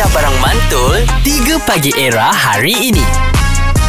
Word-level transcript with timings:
Aisyah 0.00 0.16
Barang 0.16 0.38
Mantul 0.40 0.96
3 1.28 1.68
Pagi 1.68 1.92
Era 1.92 2.32
hari 2.32 2.72
ini 2.88 3.04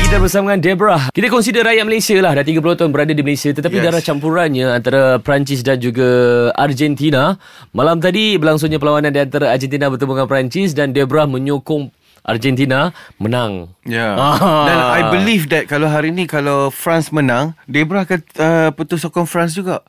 Kita 0.00 0.16
bersama 0.16 0.56
dengan 0.56 0.60
Deborah. 0.64 1.02
Kita 1.12 1.28
consider 1.28 1.60
rakyat 1.60 1.84
Malaysia 1.84 2.16
lah. 2.24 2.32
Dah 2.32 2.40
30 2.40 2.80
tahun 2.80 2.96
berada 2.96 3.12
di 3.12 3.20
Malaysia. 3.20 3.52
Tetapi 3.52 3.76
yes. 3.76 3.84
Darah 3.84 4.00
campurannya 4.00 4.72
antara 4.72 5.20
Perancis 5.20 5.60
dan 5.60 5.76
juga 5.76 6.08
Argentina. 6.56 7.36
Malam 7.76 8.00
tadi 8.00 8.40
berlangsungnya 8.40 8.80
perlawanan 8.80 9.12
di 9.12 9.20
antara 9.20 9.52
Argentina 9.52 9.92
bertemu 9.92 10.16
dengan 10.16 10.28
Perancis. 10.32 10.72
Dan 10.72 10.96
Deborah 10.96 11.28
menyokong 11.28 11.92
Argentina 12.24 12.88
menang. 13.20 13.68
Ya. 13.84 14.16
Ah. 14.16 14.64
Dan 14.64 14.78
I 14.80 15.00
believe 15.12 15.52
that 15.52 15.68
kalau 15.68 15.92
hari 15.92 16.08
ni 16.08 16.24
kalau 16.24 16.72
France 16.72 17.12
menang, 17.12 17.52
Debra 17.68 18.08
akan 18.08 18.20
uh, 18.40 18.68
putus 18.72 19.04
sokong 19.04 19.28
France 19.28 19.52
juga. 19.52 19.84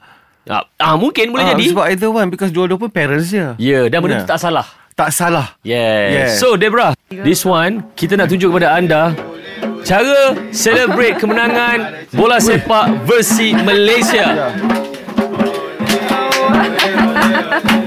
Ah, 0.51 0.67
ah 0.83 0.99
mungkin 0.99 1.31
boleh 1.31 1.47
Ah, 1.47 1.55
jadi. 1.55 1.71
Sebab 1.71 1.85
either 1.95 2.11
one 2.11 2.27
because 2.27 2.51
dua-dua 2.51 2.75
pun 2.75 2.91
parents 2.91 3.31
dia. 3.31 3.55
Ya, 3.55 3.87
dan 3.87 4.03
benda 4.03 4.19
Ya. 4.19 4.27
tu 4.27 4.35
tak 4.35 4.43
salah. 4.43 4.78
Tak 4.99 5.15
salah. 5.15 5.55
Yes. 5.63 6.11
Yes. 6.11 6.43
So 6.43 6.59
Deborah, 6.59 6.91
this 7.07 7.47
one 7.47 7.87
kita 7.95 8.19
nak 8.19 8.27
tunjuk 8.27 8.51
kepada 8.51 8.75
anda 8.75 9.15
cara 9.87 10.35
celebrate 10.51 11.15
kemenangan 11.15 12.03
bola 12.11 12.35
sepak 12.35 13.07
versi 13.07 13.55
Malaysia. 13.55 14.51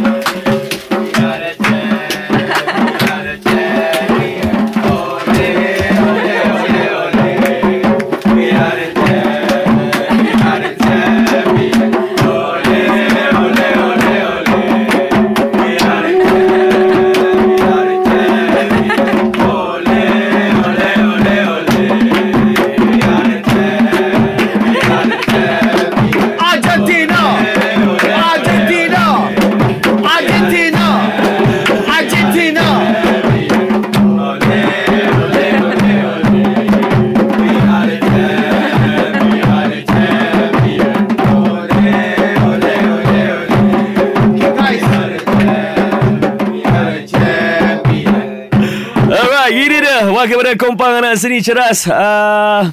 kompang 50.59 51.01
anak 51.01 51.17
seni 51.17 51.41
ceras. 51.41 51.87
Uh, 51.89 52.69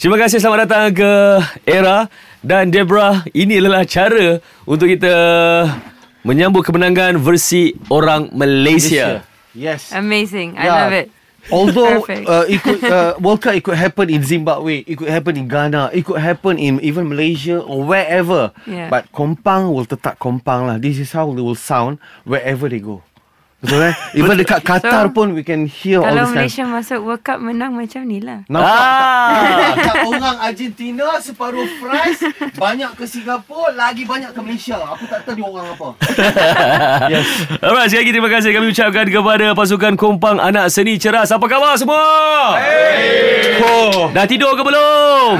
terima 0.00 0.16
kasih 0.16 0.40
selamat 0.40 0.68
datang 0.68 0.86
ke 0.94 1.10
Era 1.68 2.08
dan 2.40 2.72
Deborah. 2.72 3.24
Ini 3.32 3.60
adalah 3.60 3.84
cara 3.84 4.40
untuk 4.64 4.88
kita 4.88 5.14
menyambut 6.24 6.64
kemenangan 6.64 7.16
versi 7.20 7.72
orang 7.88 8.32
Malaysia. 8.32 9.24
Yes. 9.56 9.90
Amazing. 9.92 10.54
I 10.56 10.64
Yeah. 10.68 10.78
love 10.84 10.94
it. 10.94 11.08
Although 11.48 12.04
Perfect. 12.04 12.28
uh, 12.28 12.44
it 12.44 12.60
could 12.60 12.84
uh, 12.84 13.16
World 13.24 13.40
Cup 13.40 13.56
it 13.56 13.64
could 13.64 13.80
happen 13.80 14.12
in 14.12 14.20
Zimbabwe, 14.20 14.84
it 14.84 15.00
could 15.00 15.08
happen 15.08 15.32
in 15.32 15.48
Ghana, 15.48 15.96
it 15.96 16.04
could 16.04 16.20
happen 16.20 16.60
in 16.60 16.76
even 16.84 17.08
Malaysia 17.08 17.56
or 17.64 17.88
wherever. 17.88 18.52
Yeah. 18.68 18.92
But 18.92 19.08
kompang 19.16 19.72
will 19.72 19.88
tetap 19.88 20.20
kompang 20.20 20.68
lah. 20.68 20.76
This 20.76 21.00
is 21.00 21.08
how 21.16 21.32
they 21.32 21.40
will 21.40 21.56
sound 21.56 21.96
wherever 22.28 22.68
they 22.68 22.84
go. 22.84 23.00
Betul 23.58 23.90
eh? 23.90 23.94
Even 24.18 24.38
dekat 24.38 24.62
Qatar 24.62 25.10
So, 25.10 25.10
pun 25.10 25.34
we 25.34 25.42
can 25.42 25.66
hear 25.66 25.98
all 25.98 26.06
Kalau 26.06 26.22
this 26.22 26.30
kind. 26.30 26.38
Malaysia 26.38 26.62
masuk 26.62 26.98
World 27.02 27.22
Cup 27.22 27.38
menang 27.42 27.74
macam 27.74 28.06
ni 28.06 28.22
lah. 28.22 28.46
Nampak 28.46 28.70
Ah. 28.70 29.74
tak? 29.82 29.96
orang 30.06 30.36
Argentina 30.38 31.18
separuh 31.18 31.66
France 31.76 32.22
banyak 32.54 32.94
ke 32.94 33.02
Singapura 33.02 33.74
lagi 33.74 34.06
banyak 34.06 34.30
ke 34.30 34.40
Malaysia. 34.40 34.78
Aku 34.78 35.04
tak 35.04 35.26
tahu 35.26 35.34
dia 35.34 35.44
orang 35.44 35.66
apa. 35.74 35.88
yes. 37.12 37.26
Alright, 37.58 37.90
sekali 37.90 38.00
lagi 38.06 38.12
terima 38.14 38.30
kasih 38.30 38.50
kami 38.54 38.66
ucapkan 38.70 39.06
kepada 39.10 39.46
pasukan 39.52 39.94
kompang 39.98 40.38
anak 40.38 40.70
seni 40.70 40.94
ceras. 40.94 41.34
Apa 41.34 41.50
khabar 41.50 41.74
semua? 41.74 41.98
Hey. 42.62 43.58
Oh, 43.58 44.06
dah 44.08 44.22
tidur 44.22 44.54
ke 44.54 44.62
belum? 44.62 45.34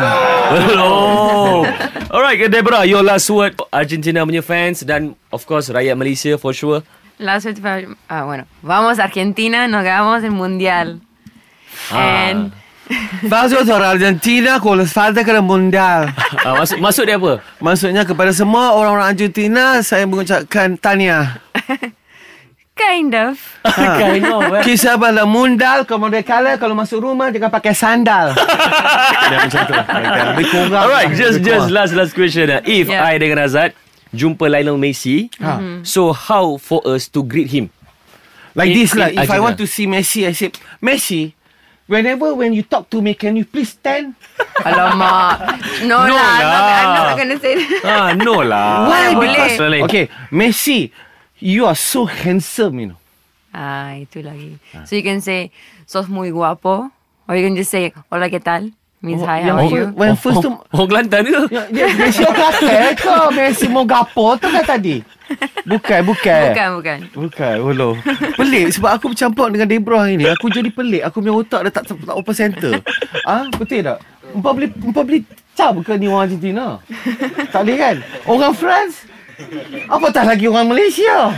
Belum. 0.67 1.63
Alright, 2.09 2.41
Deborah, 2.51 2.83
your 2.83 3.07
last 3.07 3.31
word 3.31 3.55
Argentina 3.71 4.27
punya 4.27 4.43
fans 4.43 4.83
dan 4.83 5.15
of 5.31 5.47
course 5.47 5.71
rakyat 5.71 5.95
Malaysia 5.95 6.35
for 6.35 6.51
sure. 6.51 6.83
Last 7.19 7.47
word 7.47 7.59
para- 7.59 7.95
ah, 8.09 8.23
bueno, 8.25 8.47
vamos 8.63 8.99
Argentina, 8.99 9.67
nos 9.67 9.83
ganamos 9.83 10.23
el 10.23 10.31
mundial. 10.31 11.01
Ah. 11.91 12.31
And 12.31 12.53
Masuk 13.21 13.69
orang 13.69 14.01
Argentina 14.01 14.57
kalau 14.57 14.81
falta 14.89 15.21
kena 15.21 15.45
mundial. 15.45 16.09
Ah, 16.47 16.57
maksud 16.57 16.79
maksud 16.81 17.05
dia 17.05 17.21
apa? 17.21 17.43
Maksudnya 17.61 18.07
kepada 18.07 18.33
semua 18.33 18.73
orang-orang 18.73 19.13
Argentina 19.13 19.83
saya 19.83 20.07
mengucapkan 20.09 20.79
tahniah. 20.81 21.37
kind 22.79 23.13
of. 23.13 23.37
kind 24.01 24.25
of 24.25 24.41
eh. 24.55 24.63
Kisah 24.65 24.97
bala 24.97 25.27
mundal 25.27 25.83
kemudian 25.85 26.23
kala 26.25 26.57
kalau 26.57 26.73
masuk 26.73 27.03
rumah 27.03 27.29
jangan 27.29 27.51
pakai 27.51 27.75
sandal. 27.75 28.33
Dia 28.33 29.37
macam 29.43 29.61
tu. 29.67 29.75
Lebih 29.75 30.47
kurang. 30.49 30.83
Alright, 30.87 31.11
just 31.13 31.43
Lebih 31.43 31.49
just 31.51 31.69
last 31.69 31.93
last 31.93 32.13
question. 32.15 32.49
ah. 32.49 32.63
If 32.65 32.87
Yeah. 32.89 33.05
I 33.05 33.19
dengan 33.19 33.45
Azad 33.45 33.75
jumpa 34.15 34.49
Lionel 34.49 34.79
Messi, 34.79 35.29
so 35.85 36.13
how 36.13 36.57
for 36.57 36.81
us 36.87 37.09
to 37.09 37.23
greet 37.23 37.51
him? 37.51 37.71
Like 38.55 38.73
In- 38.73 38.79
this 38.81 38.93
lah. 38.97 39.09
If 39.13 39.31
I 39.31 39.39
want 39.39 39.57
to 39.59 39.67
see 39.67 39.87
Messi, 39.87 40.27
I 40.27 40.33
say, 40.35 40.51
Messi, 40.83 41.33
whenever 41.87 42.35
when 42.35 42.53
you 42.53 42.63
talk 42.67 42.91
to 42.91 42.99
me, 43.01 43.15
can 43.15 43.37
you 43.37 43.45
please 43.47 43.71
stand? 43.79 44.15
Alamak. 44.67 45.61
No, 45.87 46.03
No 46.07 46.15
lah. 46.19 46.33
I'm 46.35 46.43
not, 46.43 46.63
I'm 46.67 46.89
lah. 46.91 47.05
not 47.07 47.17
gonna 47.23 47.39
say 47.39 47.53
that. 47.55 47.83
Ah, 47.87 48.09
no 48.19 48.43
lah. 48.43 48.89
Why? 48.91 49.15
Because 49.15 49.55
Boleh. 49.61 49.81
Okay, 49.87 50.05
Messi, 50.35 50.91
you 51.39 51.67
are 51.67 51.79
so 51.79 52.07
handsome, 52.09 52.81
you 52.83 52.87
know. 52.95 53.01
Ah, 53.55 53.95
itu 53.95 54.21
lagi. 54.27 54.59
So 54.91 54.95
you 54.99 55.03
can 55.07 55.23
say, 55.23 55.51
sos 55.87 56.07
muy 56.11 56.31
guapo. 56.35 56.91
Or 57.29 57.37
you 57.37 57.45
can 57.45 57.55
just 57.55 57.71
say, 57.71 57.93
hola, 58.11 58.27
¿qué 58.33 58.41
tal? 58.41 58.73
Means 58.99 59.23
hi, 59.23 59.47
how 59.47 59.63
are 59.63 59.71
you? 59.71 59.95
when 59.95 60.19
first 60.19 60.43
tu, 60.43 60.51
Orang 60.75 60.91
Kelantan 60.91 61.23
ke? 61.23 61.43
Ya, 61.55 61.63
ya, 61.71 61.87
Messi 61.95 62.27
orang 62.27 62.51
kata 62.51 62.99
ke 62.99 63.15
Messi 63.31 63.67
mau 63.71 63.87
gapo 63.87 64.35
tu 64.35 64.51
kan 64.51 64.67
tadi? 64.67 65.07
Bukan, 65.63 66.01
bukan. 66.03 66.43
Bukan, 66.51 66.69
bukan. 66.83 66.99
Bukan, 67.15 67.55
belum. 67.63 67.95
Pelik 68.35 68.75
sebab 68.75 68.99
aku 68.99 69.15
bercampur 69.15 69.55
dengan 69.55 69.71
Deborah 69.71 70.11
ini. 70.11 70.27
Aku 70.27 70.51
jadi 70.51 70.67
pelik. 70.75 71.07
Aku 71.07 71.23
punya 71.23 71.31
otak 71.31 71.71
dah 71.71 71.73
tak, 71.79 71.95
tak 71.95 72.17
open 72.17 72.35
center. 72.35 72.75
Ah, 73.23 73.47
betul 73.55 73.87
tak? 73.87 74.03
Empat 74.35 74.53
beli 74.59 74.67
empat 74.67 75.05
beli 75.07 75.21
cap 75.55 75.79
ke 75.79 75.93
ni 75.95 76.11
orang 76.11 76.27
Argentina? 76.27 76.83
tak 77.55 77.61
boleh 77.63 77.77
kan? 77.79 77.97
Orang 78.27 78.51
France? 78.51 79.07
Apatah 79.89 80.27
lagi 80.27 80.45
orang 80.45 80.67
Malaysia? 80.67 81.31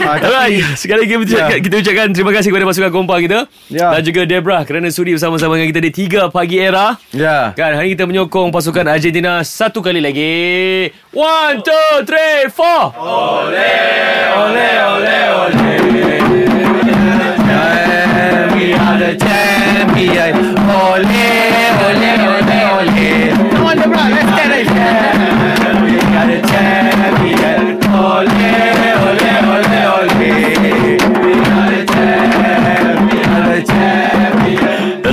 Ah, 0.00 0.16
Alright, 0.16 0.64
sekali 0.80 1.04
lagi 1.04 1.12
kita, 1.12 1.20
ucapkan, 1.20 1.50
Ya. 1.50 1.58
kita 1.60 1.74
ucapkan 1.76 2.08
terima 2.10 2.32
kasih 2.32 2.48
kepada 2.48 2.64
pasukan 2.64 2.88
kompang 2.88 3.20
kita 3.20 3.44
Ya. 3.68 3.92
dan 3.92 4.00
juga 4.00 4.24
Deborah 4.24 4.64
kerana 4.64 4.88
sudi 4.88 5.12
bersama-sama 5.12 5.54
dengan 5.54 5.68
kita 5.68 5.80
di 5.82 5.92
3 5.92 6.32
pagi 6.32 6.56
era. 6.56 6.96
Ya. 7.12 7.52
Kan, 7.52 7.76
hari 7.76 7.92
kita 7.92 8.08
menyokong 8.08 8.48
pasukan 8.48 8.88
Argentina 8.88 9.44
satu 9.44 9.84
kali 9.84 10.00
lagi. 10.00 10.88
One, 11.12 11.60
two, 11.60 12.08
three, 12.08 12.48
four. 12.48 12.96
Ole, 12.96 13.69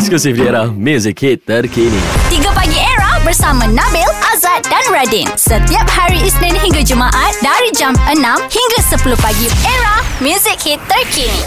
Eksklusif 0.07 0.39
di 0.39 0.47
era 0.47 0.63
Music 0.71 1.19
Hit 1.19 1.43
terkini. 1.43 1.99
3 2.31 2.39
Pagi 2.55 2.79
Era 2.79 3.19
bersama 3.27 3.67
Nabil, 3.67 4.07
Azad 4.31 4.63
dan 4.71 4.87
Radin. 4.87 5.27
Setiap 5.35 5.83
hari 5.83 6.23
Isnin 6.23 6.55
hingga 6.55 6.79
Jumaat 6.79 7.35
dari 7.43 7.75
jam 7.75 7.91
6 8.07 8.15
hingga 8.47 8.79
10 8.87 9.03
pagi. 9.19 9.51
Era, 9.67 9.99
music 10.23 10.63
hit 10.63 10.79
terkini. 10.87 11.43